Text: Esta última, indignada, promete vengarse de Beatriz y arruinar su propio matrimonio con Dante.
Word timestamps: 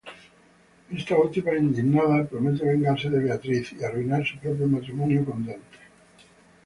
Esta 0.89 1.15
última, 1.15 1.55
indignada, 1.55 2.25
promete 2.27 2.65
vengarse 2.65 3.07
de 3.11 3.19
Beatriz 3.19 3.71
y 3.73 3.83
arruinar 3.83 4.25
su 4.25 4.39
propio 4.39 4.65
matrimonio 4.65 5.23
con 5.23 5.45
Dante. 5.45 5.77